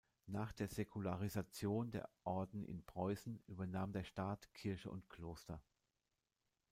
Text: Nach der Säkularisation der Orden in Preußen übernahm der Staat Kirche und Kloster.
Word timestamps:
Nach 0.25 0.51
der 0.51 0.67
Säkularisation 0.67 1.91
der 1.91 2.09
Orden 2.23 2.65
in 2.65 2.83
Preußen 2.83 3.39
übernahm 3.45 3.93
der 3.93 4.03
Staat 4.03 4.51
Kirche 4.51 4.89
und 4.89 5.07
Kloster. 5.11 5.61